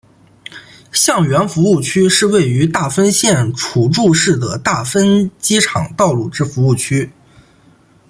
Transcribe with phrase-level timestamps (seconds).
[0.91, 7.07] 相原服务区是位于大分县杵筑市的大分机场道路之服务区。